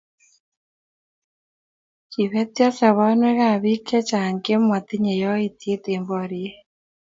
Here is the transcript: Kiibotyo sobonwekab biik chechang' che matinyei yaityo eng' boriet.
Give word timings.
Kiibotyo 2.09 2.67
sobonwekab 2.77 3.57
biik 3.63 3.81
chechang' 3.89 4.39
che 4.43 4.53
matinyei 4.69 5.21
yaityo 5.23 5.73
eng' 5.93 6.07
boriet. 6.09 6.55